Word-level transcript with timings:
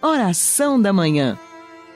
Oração 0.00 0.80
da 0.80 0.92
Manhã. 0.92 1.36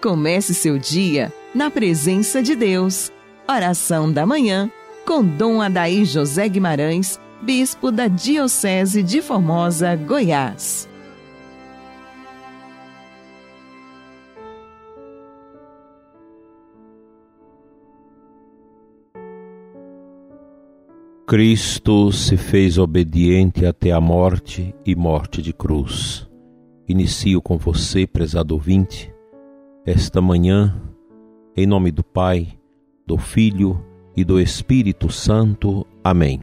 Comece 0.02 0.54
seu 0.54 0.76
dia 0.76 1.32
na 1.54 1.70
presença 1.70 2.42
de 2.42 2.56
Deus. 2.56 3.12
Oração 3.48 4.12
da 4.12 4.26
Manhã 4.26 4.68
com 5.06 5.24
Dom 5.24 5.62
Adaí 5.62 6.04
José 6.04 6.48
Guimarães, 6.48 7.20
Bispo 7.40 7.92
da 7.92 8.08
Diocese 8.08 9.04
de 9.04 9.22
Formosa, 9.22 9.94
Goiás. 9.94 10.88
Cristo 21.24 22.10
se 22.10 22.36
fez 22.36 22.78
obediente 22.78 23.64
até 23.64 23.92
a 23.92 24.00
morte 24.00 24.74
e 24.84 24.96
morte 24.96 25.40
de 25.40 25.52
cruz. 25.52 26.31
Inicio 26.92 27.40
com 27.40 27.56
você, 27.56 28.06
prezado 28.06 28.52
ouvinte, 28.52 29.10
esta 29.86 30.20
manhã, 30.20 30.78
em 31.56 31.66
nome 31.66 31.90
do 31.90 32.04
Pai, 32.04 32.48
do 33.06 33.16
Filho 33.16 33.82
e 34.14 34.22
do 34.22 34.38
Espírito 34.38 35.10
Santo. 35.10 35.86
Amém. 36.04 36.42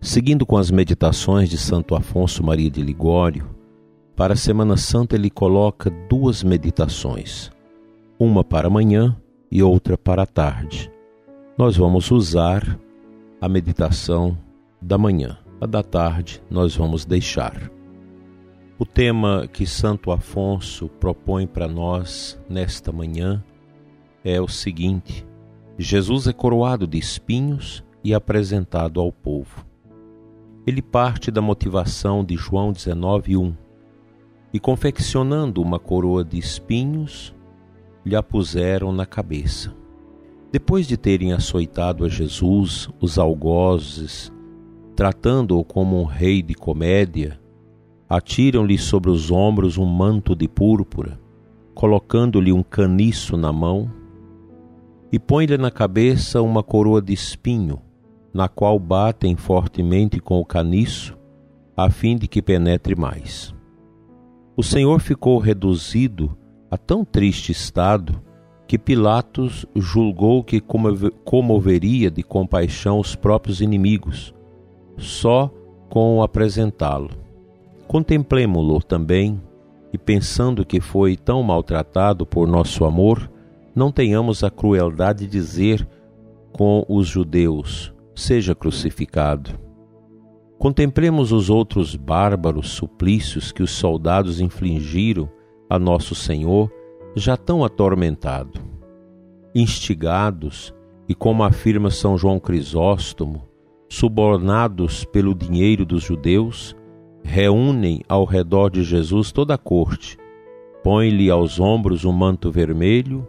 Seguindo 0.00 0.46
com 0.46 0.56
as 0.56 0.70
meditações 0.70 1.50
de 1.50 1.58
Santo 1.58 1.96
Afonso 1.96 2.44
Maria 2.44 2.70
de 2.70 2.80
Ligório, 2.80 3.50
para 4.14 4.34
a 4.34 4.36
Semana 4.36 4.76
Santa 4.76 5.16
ele 5.16 5.30
coloca 5.30 5.90
duas 6.08 6.44
meditações, 6.44 7.50
uma 8.20 8.44
para 8.44 8.68
amanhã 8.68 9.20
e 9.50 9.64
outra 9.64 9.98
para 9.98 10.22
a 10.22 10.26
tarde. 10.26 10.92
Nós 11.58 11.76
vamos 11.76 12.08
usar 12.12 12.78
a 13.40 13.48
meditação 13.48 14.38
da 14.80 14.96
manhã. 14.96 15.36
A 15.60 15.66
da 15.66 15.82
tarde 15.82 16.40
nós 16.48 16.76
vamos 16.76 17.04
deixar. 17.04 17.75
O 18.78 18.84
tema 18.84 19.48
que 19.50 19.64
Santo 19.64 20.12
Afonso 20.12 20.86
propõe 20.86 21.46
para 21.46 21.66
nós 21.66 22.38
nesta 22.46 22.92
manhã 22.92 23.42
é 24.22 24.38
o 24.38 24.46
seguinte: 24.46 25.26
Jesus 25.78 26.26
é 26.26 26.32
coroado 26.34 26.86
de 26.86 26.98
espinhos 26.98 27.82
e 28.04 28.12
apresentado 28.12 29.00
ao 29.00 29.10
povo. 29.10 29.64
Ele 30.66 30.82
parte 30.82 31.30
da 31.30 31.40
motivação 31.40 32.22
de 32.22 32.36
João 32.36 32.70
19:1 32.70 33.54
e 34.52 34.60
confeccionando 34.60 35.62
uma 35.62 35.78
coroa 35.78 36.22
de 36.22 36.38
espinhos, 36.38 37.34
lhe 38.04 38.14
a 38.14 38.22
puseram 38.22 38.92
na 38.92 39.06
cabeça. 39.06 39.74
Depois 40.52 40.86
de 40.86 40.98
terem 40.98 41.32
açoitado 41.32 42.04
a 42.04 42.10
Jesus, 42.10 42.90
os 43.00 43.18
algozes, 43.18 44.30
tratando-o 44.94 45.64
como 45.64 45.98
um 45.98 46.04
rei 46.04 46.42
de 46.42 46.54
comédia, 46.54 47.40
atiram-lhe 48.08 48.78
sobre 48.78 49.10
os 49.10 49.30
ombros 49.30 49.76
um 49.76 49.84
manto 49.84 50.34
de 50.34 50.46
púrpura, 50.46 51.18
colocando-lhe 51.74 52.52
um 52.52 52.62
caniço 52.62 53.36
na 53.36 53.52
mão, 53.52 53.90
e 55.12 55.18
põe-lhe 55.18 55.56
na 55.56 55.70
cabeça 55.70 56.42
uma 56.42 56.62
coroa 56.62 57.00
de 57.00 57.12
espinho, 57.12 57.80
na 58.32 58.48
qual 58.48 58.78
batem 58.78 59.34
fortemente 59.34 60.20
com 60.20 60.40
o 60.40 60.44
caniço, 60.44 61.16
a 61.76 61.90
fim 61.90 62.16
de 62.16 62.26
que 62.28 62.40
penetre 62.40 62.94
mais. 62.94 63.54
O 64.56 64.62
Senhor 64.62 65.00
ficou 65.00 65.38
reduzido 65.38 66.36
a 66.70 66.78
tão 66.78 67.04
triste 67.04 67.52
estado 67.52 68.20
que 68.66 68.78
Pilatos 68.78 69.64
julgou 69.76 70.42
que 70.42 70.60
comoveria 70.60 72.10
de 72.10 72.22
compaixão 72.22 72.98
os 72.98 73.14
próprios 73.14 73.60
inimigos, 73.60 74.34
só 74.96 75.50
com 75.88 76.22
apresentá-lo. 76.22 77.25
Contemplemo-lo 77.86 78.82
também, 78.82 79.40
e 79.92 79.98
pensando 79.98 80.66
que 80.66 80.80
foi 80.80 81.16
tão 81.16 81.42
maltratado 81.42 82.26
por 82.26 82.48
nosso 82.48 82.84
amor, 82.84 83.30
não 83.74 83.92
tenhamos 83.92 84.42
a 84.42 84.50
crueldade 84.50 85.26
de 85.26 85.30
dizer 85.30 85.86
com 86.52 86.84
os 86.88 87.06
judeus: 87.06 87.94
seja 88.14 88.54
crucificado. 88.54 89.58
Contemplemos 90.58 91.32
os 91.32 91.50
outros 91.50 91.94
bárbaros 91.94 92.70
suplícios 92.70 93.52
que 93.52 93.62
os 93.62 93.70
soldados 93.70 94.40
infligiram 94.40 95.28
a 95.68 95.78
nosso 95.78 96.14
Senhor 96.14 96.72
já 97.14 97.36
tão 97.36 97.64
atormentado, 97.64 98.58
instigados 99.54 100.74
e, 101.08 101.14
como 101.14 101.44
afirma 101.44 101.90
São 101.90 102.16
João 102.16 102.40
Crisóstomo, 102.40 103.46
subornados 103.88 105.04
pelo 105.04 105.34
dinheiro 105.34 105.84
dos 105.84 106.02
judeus, 106.02 106.74
reúnem 107.26 108.00
ao 108.08 108.24
redor 108.24 108.70
de 108.70 108.82
Jesus 108.82 109.32
toda 109.32 109.54
a 109.54 109.58
corte, 109.58 110.16
põem-lhe 110.82 111.28
aos 111.28 111.58
ombros 111.58 112.04
um 112.04 112.12
manto 112.12 112.50
vermelho, 112.50 113.26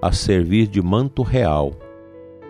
a 0.00 0.12
servir 0.12 0.68
de 0.68 0.80
manto 0.80 1.22
real. 1.22 1.72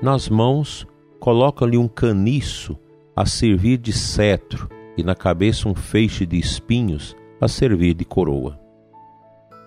Nas 0.03 0.28
mãos 0.28 0.86
colocam-lhe 1.19 1.78
um 1.78 1.88
caniço, 1.88 2.78
a 3.16 3.25
servir 3.25 3.78
de 3.78 3.92
cetro, 3.92 4.69
e 4.97 5.03
na 5.03 5.14
cabeça 5.14 5.69
um 5.69 5.75
feixe 5.75 6.26
de 6.26 6.38
espinhos, 6.38 7.16
a 7.41 7.48
servir 7.48 7.94
de 7.94 8.04
coroa. 8.04 8.60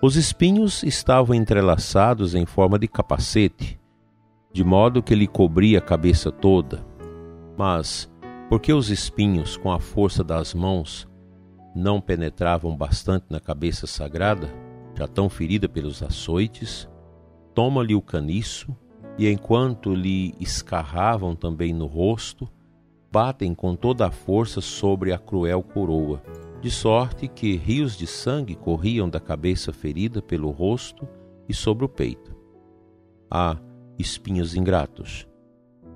Os 0.00 0.14
espinhos 0.14 0.82
estavam 0.82 1.34
entrelaçados 1.34 2.34
em 2.34 2.46
forma 2.46 2.78
de 2.78 2.86
capacete, 2.86 3.80
de 4.52 4.62
modo 4.62 5.02
que 5.02 5.14
lhe 5.14 5.26
cobria 5.26 5.78
a 5.78 5.82
cabeça 5.82 6.30
toda. 6.30 6.86
Mas, 7.58 8.10
porque 8.48 8.72
os 8.72 8.90
espinhos, 8.90 9.56
com 9.56 9.72
a 9.72 9.80
força 9.80 10.22
das 10.22 10.54
mãos, 10.54 11.08
não 11.76 12.00
penetravam 12.00 12.74
bastante 12.74 13.26
na 13.28 13.38
cabeça 13.38 13.86
sagrada, 13.86 14.48
já 14.94 15.06
tão 15.06 15.28
ferida 15.28 15.68
pelos 15.68 16.02
açoites, 16.02 16.88
toma-lhe 17.54 17.94
o 17.94 18.00
caniço 18.00 18.74
e, 19.18 19.30
enquanto 19.30 19.94
lhe 19.94 20.34
escarravam 20.40 21.36
também 21.36 21.74
no 21.74 21.84
rosto, 21.84 22.48
batem 23.12 23.54
com 23.54 23.76
toda 23.76 24.06
a 24.06 24.10
força 24.10 24.62
sobre 24.62 25.12
a 25.12 25.18
cruel 25.18 25.62
coroa 25.62 26.22
de 26.62 26.70
sorte 26.70 27.28
que 27.28 27.56
rios 27.56 27.94
de 27.94 28.06
sangue 28.06 28.54
corriam 28.54 29.08
da 29.08 29.20
cabeça 29.20 29.70
ferida 29.70 30.22
pelo 30.22 30.50
rosto 30.50 31.06
e 31.46 31.52
sobre 31.52 31.84
o 31.84 31.88
peito. 31.88 32.34
Ah, 33.30 33.58
espinhos 33.98 34.54
ingratos, 34.54 35.28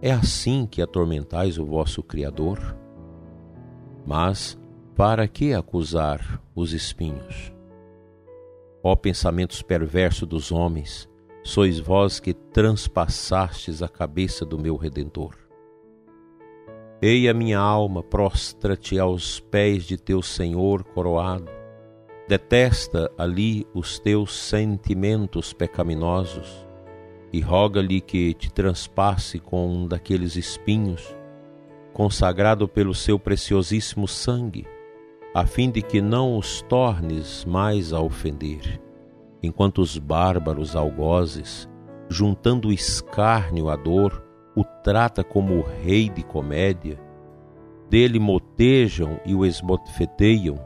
é 0.02 0.12
assim 0.12 0.66
que 0.66 0.82
atormentais 0.82 1.58
o 1.58 1.64
vosso 1.64 2.02
Criador? 2.02 2.76
Mas 4.06 4.59
para 5.00 5.26
que 5.26 5.54
acusar 5.54 6.42
os 6.54 6.74
espinhos? 6.74 7.50
Ó 8.82 8.94
pensamentos 8.94 9.62
perversos 9.62 10.28
dos 10.28 10.52
homens, 10.52 11.08
sois 11.42 11.78
vós 11.78 12.20
que 12.20 12.34
transpassastes 12.34 13.82
a 13.82 13.88
cabeça 13.88 14.44
do 14.44 14.58
meu 14.58 14.76
Redentor. 14.76 15.38
Ei 17.00 17.30
a 17.30 17.32
minha 17.32 17.58
alma, 17.58 18.02
prostra-te 18.02 18.98
aos 18.98 19.40
pés 19.40 19.84
de 19.84 19.96
teu 19.96 20.20
Senhor 20.20 20.84
coroado. 20.84 21.50
Detesta 22.28 23.10
ali 23.16 23.66
os 23.72 23.98
teus 23.98 24.36
sentimentos 24.36 25.54
pecaminosos 25.54 26.66
e 27.32 27.40
roga-lhe 27.40 28.02
que 28.02 28.34
te 28.34 28.52
transpasse 28.52 29.38
com 29.38 29.66
um 29.66 29.88
daqueles 29.88 30.36
espinhos, 30.36 31.16
consagrado 31.94 32.68
pelo 32.68 32.94
seu 32.94 33.18
preciosíssimo 33.18 34.06
sangue, 34.06 34.66
a 35.32 35.46
fim 35.46 35.70
de 35.70 35.80
que 35.80 36.00
não 36.00 36.36
os 36.36 36.60
tornes 36.62 37.44
mais 37.44 37.92
a 37.92 38.00
ofender, 38.00 38.80
enquanto 39.42 39.80
os 39.80 39.96
bárbaros 39.96 40.74
algozes, 40.74 41.68
juntando 42.08 42.68
o 42.68 42.72
escárnio 42.72 43.68
à 43.68 43.76
dor, 43.76 44.24
o 44.56 44.64
trata 44.64 45.22
como 45.22 45.58
o 45.58 45.62
rei 45.62 46.08
de 46.08 46.24
comédia, 46.24 46.98
dele 47.88 48.18
motejam 48.18 49.20
e 49.24 49.34
o 49.34 49.46
esbofeteiam, 49.46 50.58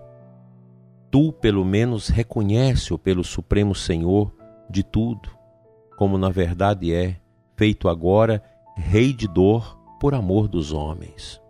tu 1.10 1.30
pelo 1.30 1.64
menos 1.64 2.08
reconhece-o 2.08 2.98
pelo 2.98 3.22
Supremo 3.22 3.74
Senhor 3.74 4.34
de 4.70 4.82
tudo, 4.82 5.28
como 5.98 6.16
na 6.16 6.30
verdade 6.30 6.92
é, 6.92 7.16
feito 7.54 7.88
agora 7.88 8.42
rei 8.76 9.12
de 9.12 9.28
dor 9.28 9.78
por 10.00 10.14
amor 10.14 10.48
dos 10.48 10.72
homens. 10.72 11.43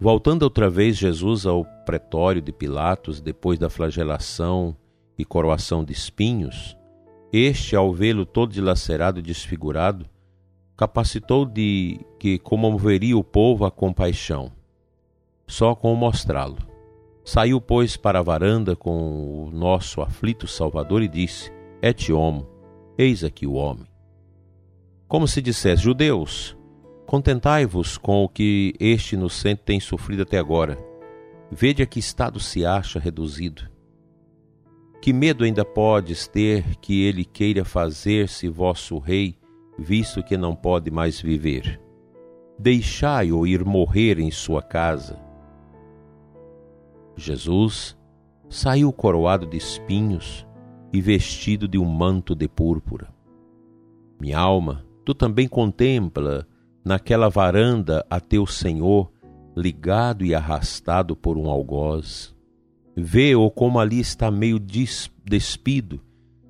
Voltando 0.00 0.42
outra 0.42 0.68
vez 0.68 0.96
Jesus 0.96 1.46
ao 1.46 1.64
pretório 1.86 2.42
de 2.42 2.52
Pilatos 2.52 3.20
depois 3.20 3.58
da 3.58 3.70
flagelação 3.70 4.76
e 5.16 5.24
coroação 5.24 5.84
de 5.84 5.92
espinhos, 5.92 6.76
este, 7.32 7.76
ao 7.76 7.92
vê-lo 7.92 8.26
todo 8.26 8.52
dilacerado 8.52 9.18
e 9.18 9.22
desfigurado, 9.22 10.06
capacitou 10.76 11.44
de 11.44 12.00
que 12.18 12.38
comoveria 12.38 13.16
o 13.16 13.24
povo 13.24 13.64
a 13.64 13.70
compaixão, 13.70 14.52
só 15.46 15.74
com 15.74 15.94
mostrá-lo. 15.94 16.58
Saiu, 17.24 17.60
pois, 17.60 17.96
para 17.96 18.18
a 18.18 18.22
varanda 18.22 18.76
com 18.76 19.46
o 19.46 19.50
nosso 19.50 20.02
aflito 20.02 20.46
Salvador 20.46 21.02
e 21.02 21.08
disse: 21.08 21.50
Et 21.80 22.12
homo, 22.12 22.46
eis 22.98 23.24
aqui 23.24 23.46
o 23.46 23.54
homem. 23.54 23.86
Como 25.08 25.26
se 25.26 25.40
dissesse, 25.40 25.82
judeus, 25.82 26.56
contentai-vos 27.06 27.98
com 27.98 28.24
o 28.24 28.28
que 28.28 28.74
este 28.80 29.14
inocente 29.14 29.62
tem 29.64 29.80
sofrido 29.80 30.22
até 30.22 30.38
agora. 30.38 30.78
Vede 31.50 31.82
a 31.82 31.86
que 31.86 31.98
estado 31.98 32.40
se 32.40 32.64
acha 32.64 32.98
reduzido. 32.98 33.68
Que 35.00 35.12
medo 35.12 35.44
ainda 35.44 35.64
podes 35.64 36.26
ter 36.26 36.76
que 36.76 37.04
ele 37.04 37.24
queira 37.24 37.64
fazer-se 37.64 38.48
vosso 38.48 38.98
rei, 38.98 39.36
visto 39.78 40.22
que 40.22 40.36
não 40.36 40.56
pode 40.56 40.90
mais 40.90 41.20
viver? 41.20 41.80
Deixai-o 42.58 43.46
ir 43.46 43.64
morrer 43.64 44.18
em 44.18 44.30
sua 44.30 44.62
casa. 44.62 45.18
Jesus 47.16 47.96
saiu 48.48 48.92
coroado 48.92 49.46
de 49.46 49.56
espinhos 49.56 50.46
e 50.92 51.00
vestido 51.00 51.68
de 51.68 51.76
um 51.78 51.84
manto 51.84 52.34
de 52.34 52.48
púrpura. 52.48 53.12
Minha 54.18 54.38
alma, 54.38 54.86
tu 55.04 55.14
também 55.14 55.46
contempla 55.46 56.46
naquela 56.84 57.28
varanda 57.28 58.04
a 58.10 58.20
teu 58.20 58.46
Senhor 58.46 59.10
ligado 59.56 60.24
e 60.24 60.34
arrastado 60.34 61.16
por 61.16 61.38
um 61.38 61.48
algoz. 61.48 62.34
Vê-o 62.96 63.50
como 63.50 63.78
ali 63.78 63.98
está 64.00 64.30
meio 64.30 64.58
despido, 64.58 66.00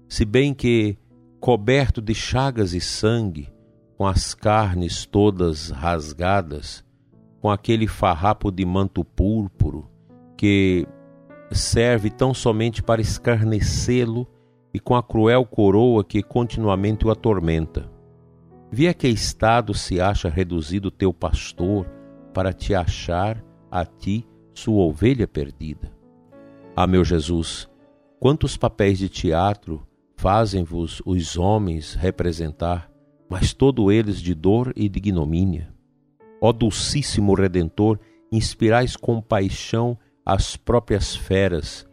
se 0.09 0.25
bem 0.25 0.53
que 0.53 0.99
coberto 1.41 2.01
de 2.01 2.15
chagas 2.15 2.75
e 2.75 2.81
sangue, 2.81 3.53
com 3.97 4.07
as 4.07 4.35
carnes 4.35 5.07
todas 5.07 5.71
rasgadas, 5.71 6.85
com 7.41 7.51
aquele 7.51 7.87
farrapo 7.87 8.51
de 8.51 8.65
manto 8.65 9.05
púrpuro 9.05 9.91
que 10.37 10.87
serve 11.53 12.11
tão 12.11 12.35
somente 12.35 12.83
para 12.83 13.01
escarnecê-lo 13.01 14.27
e 14.73 14.81
com 14.81 14.97
a 14.97 15.03
cruel 15.03 15.45
coroa 15.47 16.03
que 16.03 16.23
continuamente 16.23 17.07
o 17.07 17.11
atormenta. 17.11 17.94
Vi 18.77 18.89
a 18.89 18.93
que 18.93 19.07
estado 19.07 19.73
se 19.73 20.01
acha 20.01 20.29
reduzido 20.29 20.91
teu 20.91 21.15
pastor 21.15 21.87
para 22.33 22.53
te 22.53 22.75
achar 22.75 23.41
a 23.71 23.87
ti 23.87 24.27
sua 24.53 24.83
ovelha 24.83 25.29
perdida. 25.29 25.93
Ah, 26.75 26.85
meu 26.85 27.05
Jesus, 27.05 27.71
quantos 28.19 28.57
papéis 28.57 28.99
de 28.99 29.09
teatro 29.09 29.87
fazem-vos 30.17 31.01
os 31.07 31.39
homens 31.39 31.95
representar, 31.95 32.91
mas 33.31 33.55
todos 33.55 33.93
eles 33.93 34.21
de 34.21 34.35
dor 34.35 34.73
e 34.75 34.89
de 34.89 34.99
ignomínia. 34.99 35.73
Ó 36.41 36.51
Dulcíssimo 36.51 37.33
Redentor, 37.33 38.01
inspirais 38.33 38.97
compaixão 38.97 39.97
às 40.27 40.57
próprias 40.57 41.15
feras, 41.15 41.87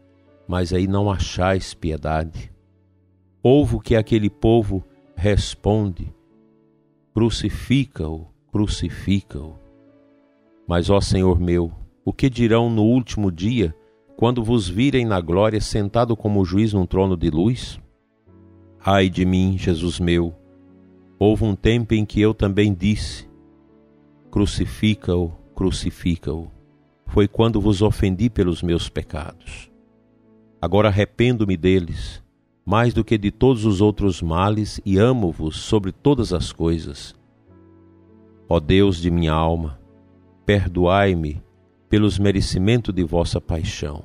mas 0.48 0.74
aí 0.74 0.88
não 0.88 1.12
achais 1.12 1.76
piedade. 1.76 2.52
Ouvo 3.44 3.80
que 3.80 3.96
aquele 3.96 4.32
povo 4.32 4.84
responde: 5.16 6.12
crucifica-o, 7.14 8.28
crucifica-o. 8.52 9.56
Mas, 10.68 10.90
ó 10.90 11.02
Senhor 11.02 11.40
meu, 11.40 11.72
o 12.06 12.14
que 12.14 12.30
dirão 12.30 12.70
no 12.70 12.84
último 12.84 13.32
dia, 13.32 13.76
quando 14.16 14.44
vos 14.44 14.70
virem 14.70 15.06
na 15.06 15.20
glória 15.20 15.60
sentado 15.60 16.16
como 16.16 16.46
juiz 16.46 16.74
num 16.74 16.86
trono 16.86 17.18
de 17.18 17.30
luz? 17.30 17.80
Ai 18.80 19.10
de 19.10 19.26
mim, 19.26 19.58
Jesus 19.58 20.00
meu, 20.00 20.34
houve 21.20 21.44
um 21.44 21.56
tempo 21.56 21.94
em 21.94 22.06
que 22.06 22.22
eu 22.22 22.34
também 22.34 22.74
disse: 22.74 23.30
Crucifica-o, 24.32 25.32
crucifica-o. 25.54 26.50
Foi 27.06 27.28
quando 27.28 27.60
vos 27.60 27.82
ofendi 27.82 28.30
pelos 28.30 28.64
meus 28.64 28.88
pecados. 28.88 29.70
Agora 30.62 30.88
arrependo-me 30.88 31.58
deles, 31.58 32.24
mais 32.66 32.94
do 32.94 33.04
que 33.04 33.18
de 33.18 33.32
todos 33.32 33.66
os 33.66 33.82
outros 33.82 34.22
males, 34.22 34.80
e 34.86 34.98
amo-vos 34.98 35.58
sobre 35.58 35.92
todas 35.92 36.34
as 36.34 36.52
coisas. 36.52 37.16
Ó 38.48 38.60
Deus 38.60 38.98
de 38.98 39.10
minha 39.10 39.34
alma, 39.34 39.80
perdoai-me 40.46 41.42
pelos 41.90 42.20
merecimentos 42.20 42.94
de 42.94 43.04
vossa 43.04 43.42
paixão. 43.42 44.04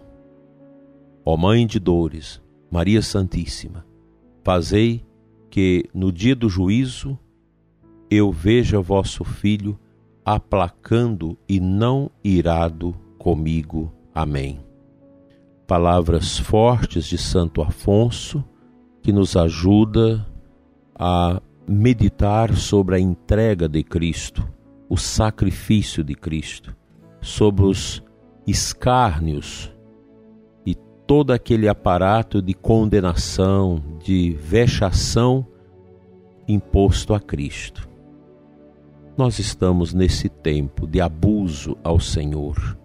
Ó 1.25 1.37
Mãe 1.37 1.67
de 1.67 1.79
dores, 1.79 2.41
Maria 2.71 3.03
Santíssima, 3.03 3.85
fazei 4.43 5.05
que 5.51 5.85
no 5.95 6.13
dia 6.13 6.35
do 6.35 6.49
juízo 6.49 7.19
eu 8.11 8.31
veja 8.31 8.81
vosso 8.81 9.25
Filho 9.25 9.79
aplacando 10.25 11.39
e 11.49 11.61
não 11.61 12.11
irado 12.23 12.95
comigo. 13.19 13.93
Amém. 14.15 14.66
Palavras 15.67 16.39
fortes 16.39 17.07
de 17.07 17.19
Santo 17.19 17.61
Afonso 17.63 18.45
que 19.03 19.13
nos 19.13 19.37
ajuda 19.37 20.27
a 20.95 21.41
meditar 21.69 22.57
sobre 22.57 22.97
a 22.97 23.01
entrega 23.01 23.69
de 23.69 23.83
Cristo 23.83 24.49
o 24.89 24.97
sacrifício 24.97 26.05
de 26.05 26.15
Cristo, 26.15 26.75
sobre 27.21 27.65
os 27.65 28.03
escárnios 28.47 29.73
e 30.65 30.75
todo 31.07 31.33
aquele 31.33 31.69
aparato 31.69 32.41
de 32.41 32.55
condenação, 32.55 33.83
de 34.03 34.37
vexação 34.41 35.47
imposto 36.47 37.13
a 37.13 37.21
Cristo. 37.21 37.89
Nós 39.17 39.39
estamos 39.39 39.93
nesse 39.93 40.29
tempo 40.29 40.87
de 40.87 41.01
abuso 41.01 41.77
ao 41.83 41.99
Senhor, 41.99 42.79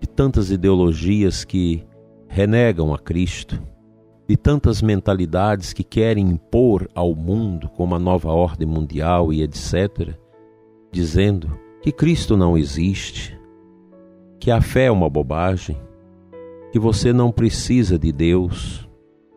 de 0.00 0.08
tantas 0.08 0.50
ideologias 0.50 1.44
que 1.44 1.84
renegam 2.30 2.94
a 2.94 2.98
Cristo, 2.98 3.62
de 4.26 4.36
tantas 4.36 4.80
mentalidades 4.80 5.74
que 5.74 5.84
querem 5.84 6.26
impor 6.26 6.88
ao 6.94 7.14
mundo, 7.14 7.68
como 7.68 7.94
a 7.94 7.98
nova 7.98 8.32
ordem 8.32 8.66
mundial 8.66 9.30
e 9.32 9.42
etc 9.42 10.16
dizendo 10.90 11.58
que 11.82 11.92
Cristo 11.92 12.36
não 12.36 12.58
existe, 12.58 13.38
que 14.38 14.50
a 14.50 14.60
fé 14.60 14.86
é 14.86 14.90
uma 14.90 15.08
bobagem, 15.08 15.80
que 16.72 16.78
você 16.78 17.12
não 17.12 17.30
precisa 17.30 17.98
de 17.98 18.12
Deus, 18.12 18.88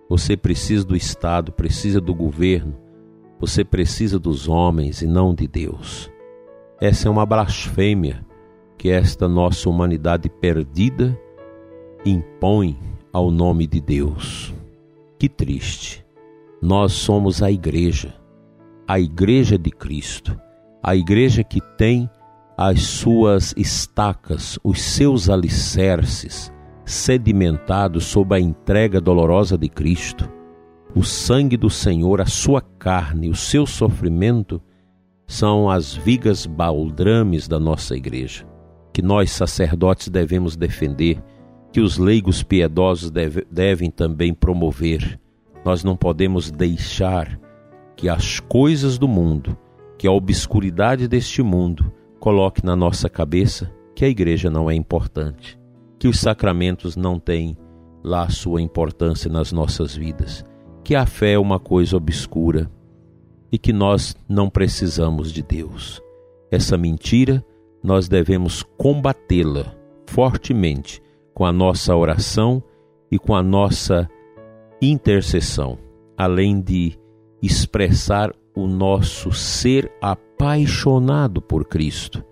você 0.09 0.35
precisa 0.35 0.85
do 0.85 0.95
Estado, 0.95 1.51
precisa 1.51 2.01
do 2.01 2.13
governo, 2.13 2.75
você 3.39 3.63
precisa 3.63 4.19
dos 4.19 4.47
homens 4.47 5.01
e 5.01 5.07
não 5.07 5.33
de 5.33 5.47
Deus. 5.47 6.11
Essa 6.79 7.07
é 7.07 7.11
uma 7.11 7.25
blasfêmia 7.25 8.25
que 8.77 8.89
esta 8.89 9.27
nossa 9.27 9.69
humanidade 9.69 10.29
perdida 10.29 11.17
impõe 12.05 12.77
ao 13.11 13.31
nome 13.31 13.67
de 13.67 13.79
Deus. 13.79 14.53
Que 15.19 15.29
triste. 15.29 16.05
Nós 16.61 16.93
somos 16.93 17.43
a 17.43 17.51
igreja, 17.51 18.13
a 18.87 18.99
igreja 18.99 19.57
de 19.57 19.69
Cristo 19.69 20.37
a 20.83 20.97
igreja 20.97 21.45
que 21.45 21.61
tem 21.77 22.09
as 22.57 22.81
suas 22.81 23.53
estacas, 23.55 24.59
os 24.61 24.81
seus 24.81 25.29
alicerces 25.29 26.51
sedimentados 26.85 28.03
sob 28.03 28.35
a 28.35 28.39
entrega 28.39 28.99
dolorosa 28.99 29.57
de 29.57 29.69
Cristo, 29.69 30.29
o 30.93 31.01
sangue 31.01 31.55
do 31.55 31.69
Senhor, 31.69 32.19
a 32.19 32.25
sua 32.25 32.59
carne, 32.61 33.29
o 33.29 33.35
seu 33.35 33.65
sofrimento 33.65 34.61
são 35.25 35.69
as 35.69 35.95
vigas 35.95 36.45
baldrames 36.45 37.47
da 37.47 37.57
nossa 37.57 37.95
igreja, 37.95 38.45
que 38.91 39.01
nós 39.01 39.31
sacerdotes 39.31 40.09
devemos 40.09 40.57
defender, 40.57 41.23
que 41.73 41.81
os 41.81 41.97
leigos 41.97 42.43
piedosos 42.43 43.09
deve, 43.09 43.45
devem 43.51 43.89
também 43.89 44.31
promover. 44.31 45.19
Nós 45.65 45.83
não 45.83 45.97
podemos 45.97 46.51
deixar 46.51 47.39
que 47.95 48.07
as 48.07 48.39
coisas 48.39 48.99
do 48.99 49.07
mundo 49.07 49.57
que 49.97 50.07
a 50.07 50.11
obscuridade 50.11 51.07
deste 51.07 51.41
mundo 51.41 51.91
coloque 52.19 52.63
na 52.63 52.75
nossa 52.75 53.09
cabeça 53.09 53.73
que 53.95 54.05
a 54.05 54.07
igreja 54.07 54.51
não 54.51 54.69
é 54.69 54.75
importante, 54.75 55.59
que 55.97 56.07
os 56.07 56.19
sacramentos 56.19 56.95
não 56.95 57.17
têm 57.17 57.57
lá 58.03 58.29
sua 58.29 58.61
importância 58.61 59.31
nas 59.31 59.51
nossas 59.51 59.95
vidas, 59.95 60.45
que 60.83 60.93
a 60.93 61.07
fé 61.07 61.33
é 61.33 61.39
uma 61.39 61.59
coisa 61.59 61.97
obscura 61.97 62.69
e 63.51 63.57
que 63.57 63.73
nós 63.73 64.15
não 64.29 64.47
precisamos 64.47 65.31
de 65.31 65.41
Deus. 65.41 66.01
Essa 66.51 66.77
mentira 66.77 67.43
nós 67.81 68.07
devemos 68.07 68.61
combatê-la 68.77 69.73
fortemente 70.05 71.01
com 71.33 71.45
a 71.45 71.51
nossa 71.51 71.95
oração 71.95 72.61
e 73.11 73.17
com 73.17 73.35
a 73.35 73.43
nossa 73.43 74.09
intercessão, 74.81 75.77
além 76.17 76.61
de 76.61 76.97
expressar 77.41 78.31
o 78.55 78.67
nosso 78.67 79.31
ser 79.31 79.91
apaixonado 80.01 81.41
por 81.41 81.65
Cristo, 81.65 82.23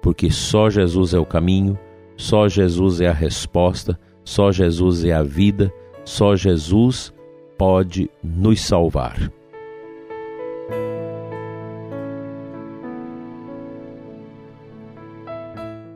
porque 0.00 0.30
só 0.30 0.68
Jesus 0.68 1.14
é 1.14 1.18
o 1.18 1.26
caminho, 1.26 1.78
só 2.16 2.48
Jesus 2.48 3.00
é 3.00 3.08
a 3.08 3.12
resposta, 3.12 3.98
só 4.24 4.52
Jesus 4.52 5.04
é 5.04 5.12
a 5.12 5.22
vida, 5.22 5.72
só 6.04 6.36
Jesus 6.36 7.12
pode 7.56 8.10
nos 8.22 8.60
salvar. 8.60 9.30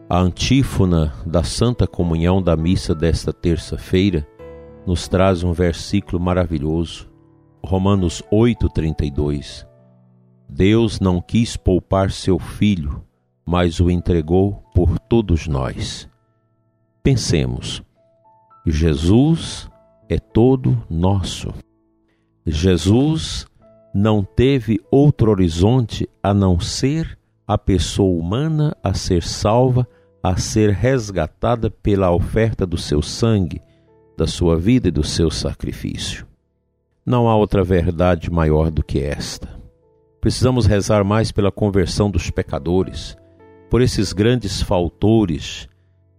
A 0.09 0.21
antífona 0.21 1.13
da 1.27 1.43
Santa 1.43 1.85
Comunhão 1.85 2.41
da 2.41 2.57
missa 2.57 2.95
desta 2.95 3.33
terça-feira 3.33 4.25
nos 4.87 5.09
traz 5.09 5.43
um 5.43 5.53
versículo 5.53 6.23
maravilhoso 6.23 7.11
Romanos 7.61 8.23
8:32. 8.31 9.67
Deus 10.49 11.01
não 11.01 11.21
quis 11.21 11.57
poupar 11.57 12.13
seu 12.13 12.39
filho, 12.39 13.05
mas 13.45 13.81
o 13.81 13.91
entregou 13.91 14.63
por 14.73 14.97
todos 14.97 15.49
nós. 15.49 16.09
Pensemos, 17.03 17.83
Jesus 18.65 19.69
é 20.09 20.21
todo 20.21 20.81
nosso. 20.89 21.53
Jesus 22.47 23.45
não 23.93 24.23
teve 24.23 24.81
outro 24.89 25.33
horizonte 25.33 26.09
a 26.23 26.33
não 26.33 26.61
ser 26.61 27.19
a 27.47 27.59
pessoa 27.59 28.21
humana 28.21 28.77
a 28.83 28.95
ser 28.95 29.23
salva, 29.23 29.89
a 30.29 30.37
ser 30.37 30.73
resgatada 30.73 31.71
pela 31.71 32.11
oferta 32.11 32.67
do 32.67 32.77
seu 32.77 33.01
sangue, 33.01 33.63
da 34.17 34.27
sua 34.27 34.59
vida 34.59 34.89
e 34.89 34.91
do 34.91 35.05
seu 35.05 35.31
sacrifício. 35.31 36.27
Não 37.05 37.29
há 37.29 37.37
outra 37.37 37.63
verdade 37.63 38.29
maior 38.29 38.69
do 38.69 38.83
que 38.83 38.99
esta. 38.99 39.49
Precisamos 40.21 40.67
rezar 40.67 41.05
mais 41.05 41.31
pela 41.31 41.53
conversão 41.53 42.11
dos 42.11 42.29
pecadores, 42.29 43.17
por 43.71 43.81
esses 43.81 44.13
grandes 44.13 44.61
faltores 44.61 45.69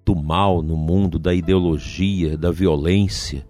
do 0.06 0.16
mal 0.16 0.62
no 0.62 0.78
mundo, 0.78 1.20
da 1.20 1.34
ideologia, 1.34 2.38
da 2.38 2.50
violência, 2.50 3.46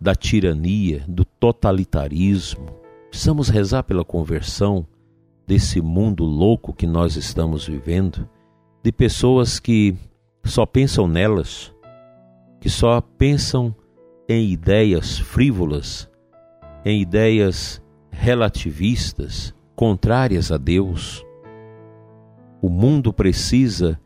da 0.00 0.16
tirania, 0.16 1.04
do 1.06 1.24
totalitarismo. 1.24 2.66
Precisamos 3.10 3.48
rezar 3.48 3.84
pela 3.84 4.04
conversão 4.04 4.84
desse 5.46 5.80
mundo 5.80 6.24
louco 6.24 6.72
que 6.72 6.86
nós 6.86 7.14
estamos 7.14 7.64
vivendo, 7.64 8.28
de 8.82 8.90
pessoas 8.90 9.60
que 9.60 9.94
só 10.44 10.64
pensam 10.64 11.06
nelas, 11.06 11.74
que 12.60 12.68
só 12.68 13.00
pensam 13.00 13.74
em 14.28 14.50
ideias 14.50 15.18
frívolas, 15.18 16.08
em 16.84 17.00
ideias 17.02 17.82
relativistas, 18.10 19.54
contrárias 19.74 20.50
a 20.50 20.56
Deus. 20.56 21.24
O 22.62 22.68
mundo 22.68 23.12
precisa 23.12 24.00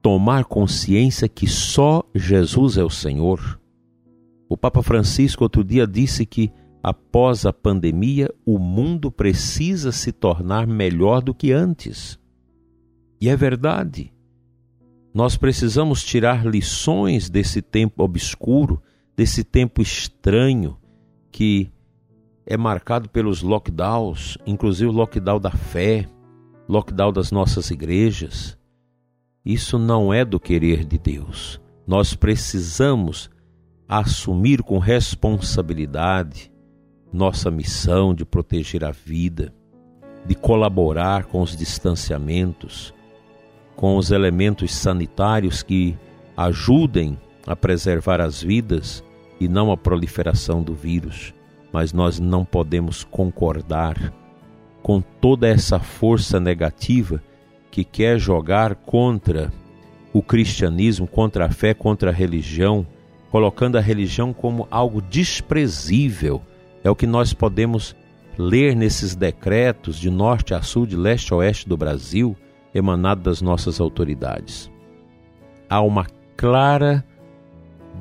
tomar 0.00 0.44
consciência 0.44 1.28
que 1.28 1.46
só 1.46 2.02
Jesus 2.14 2.76
é 2.76 2.84
o 2.84 2.90
Senhor. 2.90 3.60
O 4.48 4.56
Papa 4.56 4.82
Francisco 4.82 5.44
outro 5.44 5.62
dia 5.62 5.86
disse 5.86 6.24
que 6.24 6.50
após 6.82 7.44
a 7.44 7.52
pandemia 7.52 8.32
o 8.46 8.58
mundo 8.58 9.10
precisa 9.10 9.92
se 9.92 10.12
tornar 10.12 10.66
melhor 10.66 11.20
do 11.20 11.34
que 11.34 11.52
antes. 11.52 12.18
E 13.20 13.28
é 13.28 13.36
verdade. 13.36 14.12
Nós 15.12 15.36
precisamos 15.36 16.04
tirar 16.04 16.46
lições 16.46 17.28
desse 17.28 17.60
tempo 17.60 18.04
obscuro, 18.04 18.80
desse 19.16 19.42
tempo 19.42 19.82
estranho 19.82 20.76
que 21.32 21.70
é 22.46 22.56
marcado 22.56 23.08
pelos 23.08 23.42
lockdowns, 23.42 24.38
inclusive 24.46 24.90
o 24.90 24.92
lockdown 24.92 25.40
da 25.40 25.50
fé, 25.50 26.08
lockdown 26.68 27.12
das 27.12 27.30
nossas 27.30 27.70
igrejas. 27.70 28.56
Isso 29.44 29.78
não 29.78 30.12
é 30.12 30.24
do 30.24 30.38
querer 30.38 30.84
de 30.84 30.98
Deus. 30.98 31.60
Nós 31.86 32.14
precisamos 32.14 33.30
assumir 33.88 34.62
com 34.62 34.78
responsabilidade 34.78 36.52
nossa 37.12 37.50
missão 37.50 38.14
de 38.14 38.24
proteger 38.24 38.84
a 38.84 38.90
vida, 38.90 39.54
de 40.26 40.34
colaborar 40.34 41.24
com 41.24 41.40
os 41.40 41.56
distanciamentos, 41.56 42.92
com 43.78 43.96
os 43.96 44.10
elementos 44.10 44.74
sanitários 44.74 45.62
que 45.62 45.96
ajudem 46.36 47.16
a 47.46 47.54
preservar 47.54 48.20
as 48.20 48.42
vidas 48.42 49.04
e 49.38 49.46
não 49.46 49.70
a 49.70 49.76
proliferação 49.76 50.64
do 50.64 50.74
vírus. 50.74 51.32
Mas 51.72 51.92
nós 51.92 52.18
não 52.18 52.44
podemos 52.44 53.04
concordar 53.04 54.12
com 54.82 55.00
toda 55.00 55.46
essa 55.46 55.78
força 55.78 56.40
negativa 56.40 57.22
que 57.70 57.84
quer 57.84 58.18
jogar 58.18 58.74
contra 58.74 59.52
o 60.12 60.24
cristianismo, 60.24 61.06
contra 61.06 61.46
a 61.46 61.50
fé, 61.50 61.72
contra 61.72 62.10
a 62.10 62.12
religião, 62.12 62.84
colocando 63.30 63.78
a 63.78 63.80
religião 63.80 64.32
como 64.32 64.66
algo 64.72 65.00
desprezível. 65.00 66.42
É 66.82 66.90
o 66.90 66.96
que 66.96 67.06
nós 67.06 67.32
podemos 67.32 67.94
ler 68.36 68.74
nesses 68.74 69.14
decretos 69.14 69.96
de 70.00 70.10
norte 70.10 70.52
a 70.52 70.62
sul, 70.62 70.84
de 70.84 70.96
leste 70.96 71.32
a 71.32 71.36
oeste 71.36 71.68
do 71.68 71.76
Brasil, 71.76 72.36
emanado 72.74 73.22
das 73.22 73.40
nossas 73.40 73.80
autoridades. 73.80 74.70
Há 75.68 75.80
uma 75.80 76.06
clara 76.36 77.04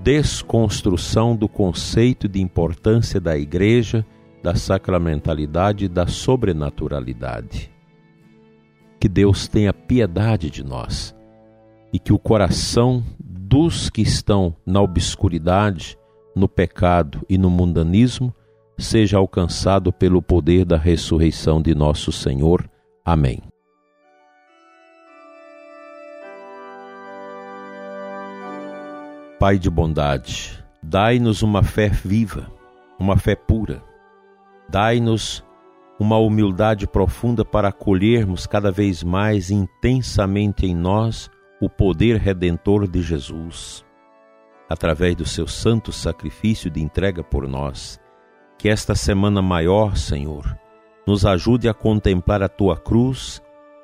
desconstrução 0.03 1.35
do 1.35 1.49
conceito 1.49 2.27
de 2.27 2.41
importância 2.41 3.19
da 3.19 3.37
igreja, 3.37 4.05
da 4.43 4.55
sacramentalidade 4.55 5.85
e 5.85 5.89
da 5.89 6.07
sobrenaturalidade. 6.07 7.71
Que 8.99 9.09
Deus 9.09 9.47
tenha 9.47 9.73
piedade 9.73 10.49
de 10.49 10.63
nós 10.63 11.15
e 11.91 11.99
que 11.99 12.13
o 12.13 12.19
coração 12.19 13.03
dos 13.19 13.89
que 13.89 14.01
estão 14.01 14.55
na 14.65 14.81
obscuridade, 14.81 15.97
no 16.35 16.47
pecado 16.47 17.25
e 17.29 17.37
no 17.37 17.49
mundanismo 17.49 18.33
seja 18.77 19.17
alcançado 19.17 19.91
pelo 19.91 20.21
poder 20.21 20.65
da 20.65 20.77
ressurreição 20.77 21.61
de 21.61 21.73
nosso 21.73 22.11
Senhor. 22.11 22.69
Amém. 23.03 23.41
Pai 29.47 29.57
de 29.57 29.69
bondade, 29.69 30.61
dai-nos 30.83 31.41
uma 31.41 31.63
fé 31.63 31.87
viva, 31.87 32.51
uma 32.99 33.15
fé 33.15 33.33
pura. 33.33 33.81
Dai-nos 34.67 35.41
uma 35.97 36.17
humildade 36.17 36.85
profunda 36.85 37.45
para 37.45 37.69
acolhermos 37.69 38.45
cada 38.45 38.73
vez 38.73 39.03
mais 39.03 39.49
intensamente 39.49 40.65
em 40.65 40.75
nós 40.75 41.31
o 41.61 41.69
poder 41.69 42.17
redentor 42.17 42.89
de 42.89 43.01
Jesus, 43.01 43.85
através 44.69 45.15
do 45.15 45.25
seu 45.25 45.47
santo 45.47 45.93
sacrifício 45.93 46.69
de 46.69 46.81
entrega 46.81 47.23
por 47.23 47.47
nós. 47.47 48.01
Que 48.57 48.67
esta 48.67 48.95
semana 48.95 49.41
maior, 49.41 49.95
Senhor, 49.95 50.59
nos 51.07 51.25
ajude 51.25 51.69
a 51.69 51.73
contemplar 51.73 52.43
a 52.43 52.49
tua 52.49 52.75
cruz, 52.75 53.41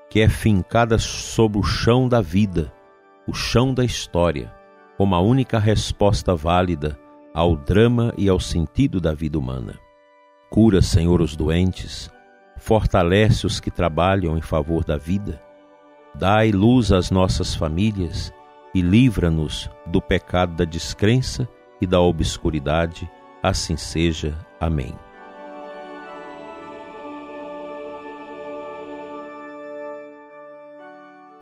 que 0.09 0.19
é 0.19 0.27
fincada 0.27 0.97
sobre 0.99 1.57
o 1.57 1.63
chão 1.63 2.09
da 2.09 2.19
vida, 2.19 2.69
o 3.25 3.33
chão 3.33 3.73
da 3.73 3.85
história, 3.85 4.51
como 4.97 5.15
a 5.15 5.19
única 5.19 5.59
resposta 5.59 6.35
válida 6.35 6.99
ao 7.33 7.55
drama 7.55 8.13
e 8.17 8.29
ao 8.29 8.39
sentido 8.39 9.01
da 9.01 9.13
vida 9.13 9.37
humana. 9.39 9.79
Cura, 10.49 10.81
Senhor, 10.81 11.21
os 11.21 11.35
doentes, 11.35 12.11
fortalece 12.57 13.45
os 13.45 13.59
que 13.59 13.71
trabalham 13.71 14.37
em 14.37 14.41
favor 14.41 14.83
da 14.83 14.97
vida 14.97 15.41
Dai 16.15 16.51
luz 16.51 16.91
às 16.91 17.09
nossas 17.09 17.55
famílias 17.55 18.31
e 18.73 18.81
livra-nos 18.81 19.69
do 19.87 19.99
pecado 19.99 20.55
da 20.55 20.63
descrença 20.63 21.47
e 21.81 21.87
da 21.87 21.99
obscuridade. 21.99 23.09
Assim 23.41 23.75
seja. 23.75 24.37
Amém. 24.59 24.93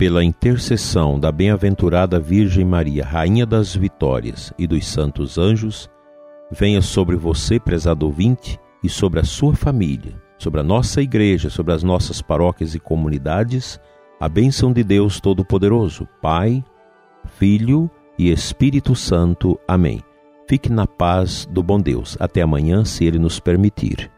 Pela 0.01 0.23
intercessão 0.23 1.19
da 1.19 1.31
bem-aventurada 1.31 2.19
Virgem 2.19 2.65
Maria, 2.65 3.05
Rainha 3.05 3.45
das 3.45 3.75
Vitórias 3.75 4.51
e 4.57 4.65
dos 4.65 4.87
santos 4.87 5.37
anjos, 5.37 5.87
venha 6.49 6.81
sobre 6.81 7.15
você, 7.15 7.59
prezado 7.59 8.07
ouvinte, 8.07 8.59
e 8.83 8.89
sobre 8.89 9.19
a 9.19 9.23
sua 9.23 9.53
família, 9.53 10.19
sobre 10.39 10.59
a 10.59 10.63
nossa 10.63 11.03
igreja, 11.03 11.51
sobre 11.51 11.71
as 11.71 11.83
nossas 11.83 12.19
paróquias 12.19 12.73
e 12.73 12.79
comunidades 12.79 13.79
a 14.19 14.27
bênção 14.27 14.73
de 14.73 14.83
Deus 14.83 15.19
Todo-Poderoso, 15.19 16.07
Pai, 16.19 16.63
Filho 17.37 17.87
e 18.17 18.31
Espírito 18.31 18.95
Santo. 18.95 19.59
Amém. 19.67 20.01
Fique 20.47 20.71
na 20.71 20.87
paz 20.87 21.47
do 21.47 21.61
bom 21.61 21.79
Deus. 21.79 22.17
Até 22.19 22.41
amanhã, 22.41 22.83
se 22.83 23.05
Ele 23.05 23.19
nos 23.19 23.39
permitir. 23.39 24.09